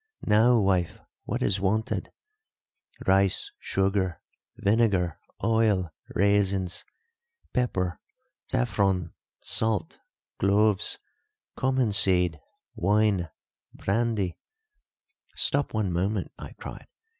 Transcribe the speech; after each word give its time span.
Now, 0.25 0.59
wife, 0.59 0.97
what 1.25 1.43
is 1.43 1.59
wanted 1.59 2.11
rice, 3.05 3.51
sugar, 3.59 4.19
vinegar, 4.57 5.19
oil, 5.43 5.91
raisins, 6.15 6.85
pepper, 7.53 7.99
saffron, 8.47 9.13
salt, 9.41 9.99
cloves, 10.39 10.97
cummin 11.55 11.91
seed, 11.91 12.39
wine, 12.73 13.29
brandy" 13.75 14.37
"Stop 15.35 15.71
one 15.75 15.93
moment," 15.93 16.31
I 16.35 16.53
cried. 16.53 16.87